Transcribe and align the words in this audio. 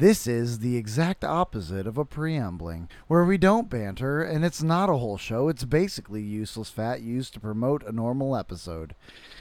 This 0.00 0.26
is 0.26 0.60
the 0.60 0.78
exact 0.78 1.24
opposite 1.24 1.86
of 1.86 1.98
a 1.98 2.06
preambling, 2.06 2.88
where 3.06 3.22
we 3.22 3.36
don't 3.36 3.68
banter 3.68 4.22
and 4.22 4.46
it's 4.46 4.62
not 4.62 4.88
a 4.88 4.96
whole 4.96 5.18
show, 5.18 5.50
it's 5.50 5.66
basically 5.66 6.22
useless 6.22 6.70
fat 6.70 7.02
used 7.02 7.34
to 7.34 7.40
promote 7.40 7.82
a 7.82 7.92
normal 7.92 8.34
episode. 8.34 8.94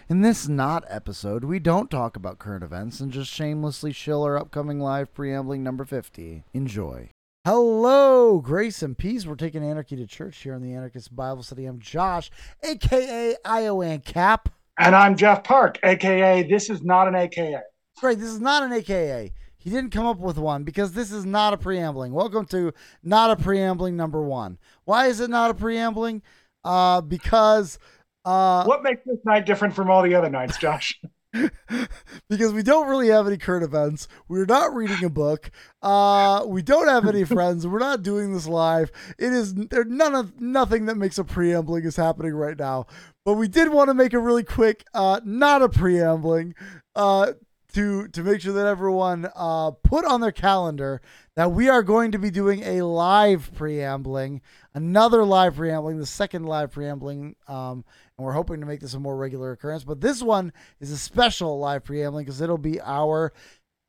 In 0.10 0.20
this 0.20 0.50
not 0.50 0.84
episode, 0.90 1.46
we 1.46 1.60
don't 1.60 1.90
talk 1.90 2.18
about 2.18 2.40
current 2.40 2.66
events 2.66 3.00
and 3.00 3.10
just 3.10 3.32
shamelessly 3.32 3.94
shill 3.94 4.22
our 4.22 4.38
upcoming 4.38 4.82
live 4.82 5.14
preambling 5.14 5.64
number 5.64 5.86
50. 5.86 6.44
Enjoy. 6.54 7.10
Hello, 7.46 8.42
grace 8.42 8.84
and 8.84 8.98
peace. 8.98 9.26
We're 9.26 9.36
taking 9.36 9.64
anarchy 9.64 9.96
to 9.96 10.06
church 10.06 10.40
here 10.40 10.56
on 10.56 10.62
the 10.62 10.74
Anarchist 10.74 11.16
Bible 11.16 11.42
Study. 11.42 11.68
I'm 11.68 11.80
Josh, 11.80 12.30
aka 12.64 13.38
Iowan 13.46 14.02
Cap. 14.02 14.50
And 14.78 14.94
I'm 14.94 15.16
Jeff 15.16 15.46
Park, 15.46 15.80
aka 15.84 16.44
this 16.44 16.70
is 16.70 16.84
not 16.84 17.08
an 17.08 17.16
AKA. 17.16 17.62
Right, 18.04 18.20
this 18.20 18.30
is 18.30 18.42
not 18.42 18.64
an 18.64 18.74
AKA. 18.74 19.32
He 19.60 19.70
didn't 19.70 19.92
come 19.92 20.06
up 20.06 20.20
with 20.20 20.38
one 20.38 20.64
because 20.64 20.94
this 20.94 21.12
is 21.12 21.26
not 21.26 21.54
a 21.54 21.58
preambling. 21.58 22.14
Welcome 22.14 22.46
to 22.48 22.74
not 23.04 23.30
a 23.30 23.36
preambling 23.36 23.98
number 23.98 24.24
one. 24.24 24.58
Why 24.86 25.08
is 25.08 25.20
it 25.20 25.30
not 25.30 25.52
a 25.52 25.54
preambling? 25.54 26.22
Uh, 26.64 27.02
because 27.02 27.78
uh, 28.24 28.64
What 28.64 28.84
makes 28.84 29.02
this 29.06 29.20
night 29.26 29.46
different 29.46 29.76
from 29.76 29.92
all 29.92 30.02
the 30.02 30.16
other 30.16 30.30
nights, 30.30 30.58
Josh? 30.58 31.00
because 32.30 32.54
we 32.54 32.64
don't 32.64 32.88
really 32.88 33.10
have 33.10 33.28
any 33.28 33.38
current 33.38 33.64
events. 33.66 34.08
We're 34.30 34.46
not 34.46 34.74
reading 34.74 35.04
a 35.04 35.10
book. 35.10 35.52
Uh, 35.82 36.46
we 36.48 36.62
don't 36.62 36.88
have 36.88 37.06
any 37.06 37.24
friends. 37.26 37.68
We're 37.68 37.80
not 37.80 38.02
doing 38.02 38.34
this 38.34 38.48
live. 38.48 38.92
It 39.18 39.34
is 39.34 39.54
there. 39.54 39.84
None 39.84 40.16
of 40.16 40.40
nothing 40.40 40.86
that 40.86 40.96
makes 40.96 41.18
a 41.18 41.26
preambling 41.26 41.84
is 41.84 41.98
happening 41.98 42.34
right 42.34 42.58
now. 42.58 42.88
But 43.26 43.34
we 43.34 43.50
did 43.50 43.70
want 43.70 43.90
to 43.90 43.94
make 43.94 44.14
a 44.14 44.20
really 44.20 44.44
quick, 44.44 44.86
uh, 44.94 45.20
not 45.26 45.62
a 45.62 45.70
preambling, 45.70 46.56
uh, 46.96 47.34
to 47.74 48.08
to 48.10 48.24
make 48.24 48.42
sure 48.42 48.54
that 48.54 48.66
everyone 48.66 49.30
uh, 49.36 49.72
put 49.72 50.06
on 50.06 50.22
their 50.22 50.32
calendar 50.32 51.02
that 51.36 51.52
we 51.52 51.70
are 51.70 51.84
going 51.84 52.12
to 52.12 52.20
be 52.20 52.32
doing 52.32 52.64
a 52.64 52.82
live 52.82 53.52
preambling, 53.56 54.42
another 54.74 55.24
live 55.24 55.56
preambling, 55.56 56.00
the 56.00 56.06
second 56.06 56.46
live 56.46 56.72
preambling, 56.72 57.36
um, 57.48 57.86
and 58.18 58.26
we're 58.26 58.34
hoping 58.34 58.60
to 58.60 58.66
make 58.66 58.80
this 58.80 58.94
a 58.94 59.00
more 59.00 59.16
regular 59.16 59.52
occurrence. 59.52 59.84
But 59.84 60.02
this 60.02 60.22
one 60.22 60.52
is 60.80 60.92
a 60.92 60.98
special 60.98 61.60
live 61.60 61.84
preambling 61.84 62.26
because 62.26 62.42
it'll 62.42 62.58
be 62.58 62.82
our 62.82 63.34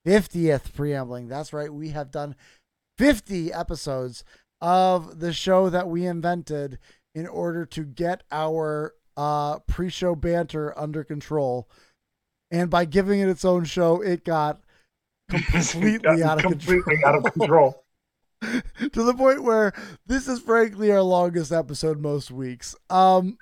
50th 0.06 0.72
preambling. 0.75 1.28
That's 1.28 1.53
right, 1.53 1.72
we 1.72 1.91
have 1.91 2.11
done 2.11 2.37
50 2.98 3.53
episodes 3.53 4.25
of 4.61 5.20
the 5.20 5.33
show 5.33 5.70
that 5.70 5.89
we 5.89 6.06
invented 6.06 6.78
in 7.15 7.27
order 7.27 7.65
to 7.67 7.84
get 7.84 8.22
our 8.31 8.94
uh, 9.17 9.59
pre-show 9.61 10.15
banter 10.15 10.78
under 10.78 11.03
control 11.03 11.69
and 12.51 12.70
by 12.70 12.84
giving 12.84 13.20
it 13.20 13.29
its 13.29 13.45
own 13.45 13.65
show, 13.65 14.01
it 14.03 14.25
got 14.25 14.61
completely 15.29 16.23
out 16.23 16.39
of 16.39 16.51
completely 16.51 16.97
control. 16.98 17.06
out 17.06 17.27
of 17.27 17.33
control. 17.33 17.84
to 18.43 19.03
the 19.03 19.15
point 19.15 19.43
where 19.43 19.73
this 20.06 20.27
is 20.27 20.41
frankly 20.41 20.91
our 20.91 21.03
longest 21.03 21.53
episode 21.53 22.01
most 22.01 22.31
weeks. 22.31 22.75
Um, 22.89 23.37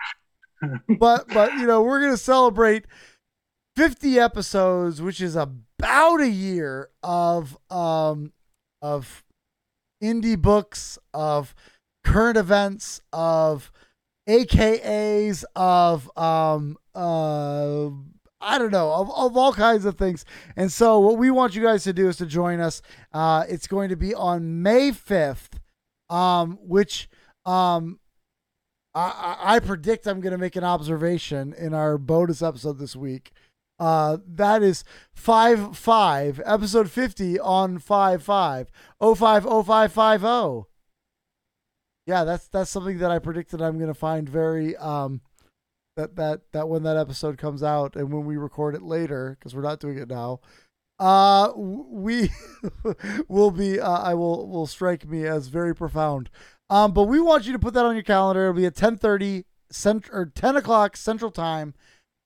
but 0.98 1.28
but 1.28 1.54
you 1.54 1.66
know 1.66 1.82
we're 1.82 2.00
gonna 2.00 2.16
celebrate 2.16 2.84
50 3.76 4.18
episodes, 4.18 5.00
which 5.00 5.20
is 5.20 5.36
about 5.36 6.20
a 6.20 6.28
year 6.28 6.90
of 7.02 7.56
um 7.70 8.32
of 8.82 9.24
indie 10.02 10.40
books, 10.40 10.98
of 11.14 11.54
current 12.04 12.36
events, 12.36 13.00
of 13.12 13.70
AKAs, 14.28 15.44
of 15.54 16.10
um 16.18 16.76
uh 16.94 17.90
I 18.40 18.58
don't 18.58 18.70
know, 18.70 18.92
of, 18.92 19.10
of 19.10 19.36
all 19.36 19.52
kinds 19.52 19.84
of 19.84 19.96
things. 19.96 20.24
And 20.56 20.70
so, 20.70 20.98
what 21.00 21.18
we 21.18 21.30
want 21.30 21.54
you 21.54 21.62
guys 21.62 21.84
to 21.84 21.92
do 21.92 22.08
is 22.08 22.16
to 22.18 22.26
join 22.26 22.60
us. 22.60 22.82
Uh, 23.12 23.44
it's 23.48 23.66
going 23.66 23.88
to 23.88 23.96
be 23.96 24.14
on 24.14 24.62
May 24.62 24.92
5th, 24.92 25.58
um, 26.08 26.58
which 26.62 27.08
um, 27.44 27.98
I, 28.94 29.36
I 29.40 29.58
predict 29.60 30.06
I'm 30.06 30.20
going 30.20 30.32
to 30.32 30.38
make 30.38 30.56
an 30.56 30.64
observation 30.64 31.52
in 31.52 31.74
our 31.74 31.98
bonus 31.98 32.42
episode 32.42 32.78
this 32.78 32.94
week. 32.94 33.32
Uh, 33.78 34.18
that 34.26 34.62
is 34.62 34.82
5 35.14 35.76
5, 35.76 36.40
episode 36.44 36.90
50 36.90 37.38
on 37.38 37.78
5 37.78 38.22
5, 38.22 38.70
050550. 39.00 40.68
Yeah, 42.06 42.24
that's 42.24 42.48
that's 42.48 42.70
something 42.70 42.98
that 42.98 43.10
I 43.10 43.18
predicted 43.18 43.60
I'm 43.60 43.76
going 43.78 43.88
to 43.88 43.94
find 43.94 44.28
very 44.28 44.76
um, 44.76 45.20
that 45.98 46.14
that 46.16 46.40
that 46.52 46.68
when 46.68 46.84
that 46.84 46.96
episode 46.96 47.36
comes 47.36 47.62
out 47.62 47.96
and 47.96 48.12
when 48.12 48.24
we 48.24 48.36
record 48.36 48.74
it 48.74 48.82
later 48.82 49.36
because 49.38 49.54
we're 49.54 49.62
not 49.62 49.80
doing 49.80 49.98
it 49.98 50.08
now 50.08 50.40
uh 51.00 51.52
we 51.56 52.30
will 53.28 53.50
be 53.50 53.80
uh, 53.80 54.00
i 54.02 54.14
will 54.14 54.48
will 54.48 54.66
strike 54.66 55.06
me 55.06 55.26
as 55.26 55.48
very 55.48 55.74
profound. 55.74 56.30
Um 56.70 56.92
but 56.92 57.04
we 57.04 57.20
want 57.20 57.46
you 57.46 57.52
to 57.52 57.58
put 57.58 57.74
that 57.74 57.84
on 57.84 57.94
your 57.94 58.02
calendar. 58.02 58.44
It'll 58.44 58.54
be 58.54 58.66
at 58.66 58.74
10 58.74 58.96
30 58.96 59.44
cent 59.70 60.08
or 60.12 60.26
10 60.26 60.56
o'clock 60.56 60.96
central 60.96 61.30
time 61.30 61.74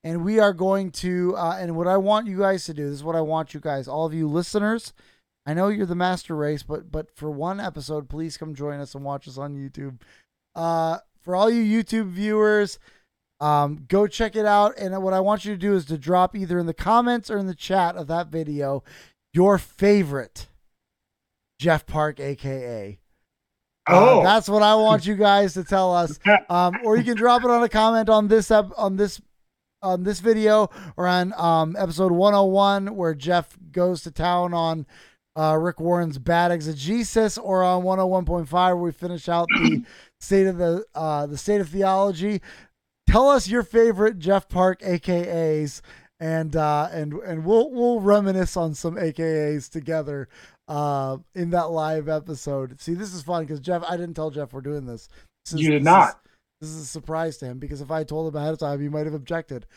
and 0.03 0.23
we 0.23 0.39
are 0.39 0.53
going 0.53 0.91
to 0.91 1.35
uh 1.35 1.57
and 1.59 1.75
what 1.75 1.87
i 1.87 1.97
want 1.97 2.25
you 2.27 2.39
guys 2.39 2.63
to 2.63 2.73
do 2.73 2.85
this 2.85 2.99
is 2.99 3.03
what 3.03 3.17
i 3.17 3.21
want 3.21 3.53
you 3.53 3.59
guys 3.59 3.85
all 3.85 4.05
of 4.05 4.13
you 4.13 4.29
listeners 4.29 4.93
i 5.45 5.53
know 5.53 5.67
you're 5.67 5.85
the 5.85 5.93
master 5.93 6.37
race 6.37 6.63
but 6.63 6.89
but 6.89 7.13
for 7.13 7.29
one 7.29 7.59
episode 7.59 8.07
please 8.07 8.37
come 8.37 8.55
join 8.55 8.79
us 8.79 8.95
and 8.95 9.03
watch 9.03 9.27
us 9.27 9.37
on 9.37 9.55
youtube. 9.55 9.99
Uh 10.55 10.99
for 11.21 11.35
all 11.35 11.49
you 11.49 11.83
youtube 11.83 12.09
viewers 12.09 12.79
um, 13.39 13.85
go 13.87 14.07
check 14.07 14.35
it 14.35 14.45
out. 14.45 14.73
And 14.77 15.01
what 15.03 15.13
I 15.13 15.19
want 15.19 15.45
you 15.45 15.53
to 15.53 15.57
do 15.57 15.75
is 15.75 15.85
to 15.85 15.97
drop 15.97 16.35
either 16.35 16.57
in 16.59 16.65
the 16.65 16.73
comments 16.73 17.29
or 17.29 17.37
in 17.37 17.47
the 17.47 17.55
chat 17.55 17.95
of 17.95 18.07
that 18.07 18.27
video 18.27 18.83
your 19.33 19.57
favorite 19.57 20.47
Jeff 21.59 21.85
Park, 21.85 22.19
aka. 22.19 22.99
Uh, 23.89 23.91
Oh. 23.91 24.23
that's 24.23 24.47
what 24.47 24.63
I 24.63 24.75
want 24.75 25.05
you 25.07 25.15
guys 25.15 25.53
to 25.55 25.63
tell 25.63 25.93
us. 25.93 26.17
Um, 26.49 26.73
or 26.85 26.95
you 26.97 27.03
can 27.03 27.17
drop 27.17 27.43
it 27.43 27.49
on 27.49 27.63
a 27.63 27.69
comment 27.69 28.09
on 28.09 28.27
this 28.27 28.49
ep- 28.51 28.71
on 28.77 28.95
this 28.95 29.19
on 29.81 30.03
this 30.03 30.21
video 30.21 30.69
or 30.95 31.07
on 31.07 31.33
um, 31.35 31.75
episode 31.77 32.11
101 32.13 32.95
where 32.95 33.13
Jeff 33.13 33.57
goes 33.71 34.01
to 34.03 34.11
town 34.11 34.53
on 34.53 34.85
uh, 35.37 35.57
Rick 35.59 35.79
Warren's 35.81 36.17
bad 36.19 36.51
exegesis, 36.51 37.37
or 37.37 37.63
on 37.63 37.81
101.5 37.83 38.49
where 38.53 38.75
we 38.77 38.91
finish 38.93 39.27
out 39.27 39.47
the 39.49 39.83
state 40.21 40.45
of 40.47 40.57
the 40.57 40.85
uh, 40.95 41.25
the 41.25 41.37
state 41.37 41.59
of 41.59 41.67
theology 41.69 42.41
tell 43.13 43.29
us 43.29 43.47
your 43.47 43.61
favorite 43.61 44.17
Jeff 44.17 44.49
Park 44.49 44.81
AKAs 44.81 45.81
and 46.19 46.55
uh 46.55 46.89
and 46.91 47.13
and 47.13 47.45
we'll 47.45 47.69
we'll 47.69 47.99
reminisce 47.99 48.57
on 48.57 48.73
some 48.73 48.95
AKAs 48.95 49.69
together 49.69 50.27
uh 50.67 51.17
in 51.35 51.51
that 51.51 51.69
live 51.69 52.09
episode. 52.09 52.81
See, 52.81 52.95
this 52.95 53.13
is 53.13 53.21
fun 53.21 53.43
because 53.43 53.59
Jeff 53.59 53.83
I 53.87 53.97
didn't 53.97 54.15
tell 54.15 54.31
Jeff 54.31 54.51
we're 54.51 54.61
doing 54.61 54.87
this. 54.87 55.09
this 55.45 55.53
is, 55.53 55.61
You 55.61 55.69
did 55.69 55.83
not. 55.83 56.21
Is, 56.59 56.69
this 56.69 56.69
is 56.71 56.81
a 56.83 56.87
surprise 56.87 57.37
to 57.37 57.45
him 57.45 57.59
because 57.59 57.81
if 57.81 57.91
I 57.91 58.03
told 58.03 58.33
him 58.33 58.41
ahead 58.41 58.53
of 58.53 58.59
time, 58.59 58.81
he 58.81 58.89
might 58.89 59.05
have 59.05 59.13
objected. 59.13 59.67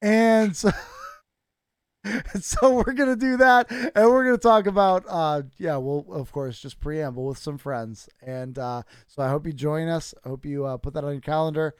And 0.00 0.56
so 0.56 0.70
and 2.04 2.42
so 2.42 2.72
we're 2.72 2.94
gonna 2.94 3.14
do 3.14 3.36
that 3.36 3.70
and 3.70 4.08
we're 4.08 4.24
gonna 4.24 4.38
talk 4.38 4.66
about 4.66 5.04
uh 5.06 5.42
yeah 5.58 5.76
we'll 5.76 6.06
of 6.10 6.32
course 6.32 6.58
just 6.58 6.80
preamble 6.80 7.26
with 7.26 7.36
some 7.36 7.58
friends 7.58 8.08
and 8.22 8.58
uh 8.58 8.82
so 9.06 9.22
i 9.22 9.28
hope 9.28 9.46
you 9.46 9.52
join 9.52 9.86
us 9.86 10.14
i 10.24 10.30
hope 10.30 10.46
you 10.46 10.64
uh, 10.64 10.78
put 10.78 10.94
that 10.94 11.04
on 11.04 11.12
your 11.12 11.20
calendar 11.20 11.74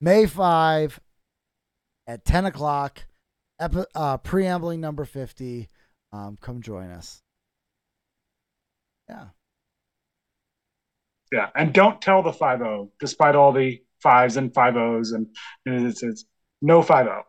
May 0.00 0.26
5 0.26 1.00
at 2.06 2.24
10 2.24 2.46
o'clock, 2.46 3.04
epi- 3.60 3.84
uh, 3.94 4.16
preambling 4.18 4.80
number 4.80 5.04
50. 5.04 5.68
Um, 6.12 6.38
come 6.40 6.62
join 6.62 6.90
us. 6.90 7.20
Yeah. 9.08 9.26
Yeah, 11.30 11.48
and 11.54 11.74
don't 11.74 12.00
tell 12.00 12.22
the 12.22 12.32
five 12.32 12.60
zero, 12.60 12.90
despite 13.00 13.34
all 13.34 13.52
the 13.52 13.78
fives 14.02 14.38
and 14.38 14.54
five 14.54 14.76
O's, 14.76 15.12
and 15.12 15.26
it's, 15.66 16.02
it's 16.02 16.24
no 16.62 16.80
five 16.82 17.04
zero. 17.06 17.24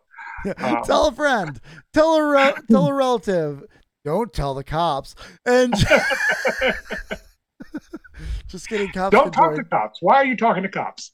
Um, 0.57 0.83
tell 0.85 1.07
a 1.07 1.11
friend, 1.11 1.59
tell 1.93 2.15
a, 2.15 2.31
re- 2.31 2.53
tell 2.71 2.87
a 2.87 2.93
relative. 2.93 3.61
Don't 4.05 4.31
tell 4.31 4.53
the 4.53 4.63
cops. 4.63 5.13
And 5.45 5.73
just 8.47 8.69
kidding. 8.69 8.89
Cops 8.93 9.11
Don't 9.11 9.33
talk 9.33 9.49
join. 9.55 9.57
to 9.57 9.63
cops. 9.65 9.97
Why 10.01 10.15
are 10.15 10.25
you 10.25 10.37
talking 10.37 10.63
to 10.63 10.69
cops? 10.69 11.11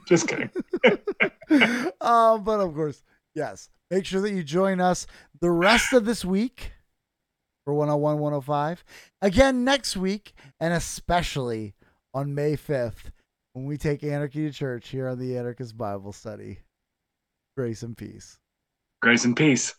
Just 0.08 0.28
kidding. 0.28 0.50
um, 2.00 2.44
but 2.44 2.60
of 2.60 2.74
course, 2.74 3.02
yes. 3.34 3.68
Make 3.90 4.06
sure 4.06 4.22
that 4.22 4.32
you 4.32 4.42
join 4.42 4.80
us 4.80 5.06
the 5.40 5.50
rest 5.50 5.92
of 5.92 6.04
this 6.04 6.24
week 6.24 6.72
for 7.64 7.74
101, 7.74 8.18
105. 8.18 8.84
Again 9.20 9.64
next 9.64 9.96
week, 9.96 10.32
and 10.60 10.72
especially 10.72 11.74
on 12.14 12.34
May 12.34 12.56
5th 12.56 13.10
when 13.52 13.66
we 13.66 13.76
take 13.76 14.02
Anarchy 14.02 14.46
to 14.46 14.52
church 14.52 14.88
here 14.88 15.08
on 15.08 15.18
the 15.18 15.36
Anarchist 15.36 15.76
Bible 15.76 16.12
Study. 16.12 16.60
Grace 17.56 17.82
and 17.82 17.96
peace. 17.96 18.38
Grace 19.02 19.24
and 19.24 19.36
peace. 19.36 19.74